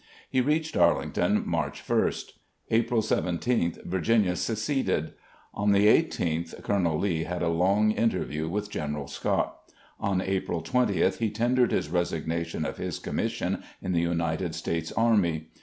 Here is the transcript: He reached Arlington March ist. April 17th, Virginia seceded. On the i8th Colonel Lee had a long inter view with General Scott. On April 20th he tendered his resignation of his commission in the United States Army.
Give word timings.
He 0.31 0.41
reached 0.41 0.75
Arlington 0.75 1.43
March 1.47 1.83
ist. 1.87 2.33
April 2.71 3.01
17th, 3.03 3.83
Virginia 3.85 4.35
seceded. 4.35 5.13
On 5.53 5.73
the 5.73 5.85
i8th 5.85 6.63
Colonel 6.63 6.97
Lee 6.97 7.25
had 7.25 7.43
a 7.43 7.47
long 7.49 7.91
inter 7.91 8.23
view 8.23 8.49
with 8.49 8.71
General 8.71 9.05
Scott. 9.05 9.71
On 9.99 10.19
April 10.19 10.63
20th 10.63 11.17
he 11.19 11.29
tendered 11.29 11.71
his 11.71 11.89
resignation 11.89 12.65
of 12.65 12.77
his 12.77 12.97
commission 12.97 13.61
in 13.79 13.91
the 13.91 14.01
United 14.01 14.55
States 14.55 14.91
Army. 14.93 15.49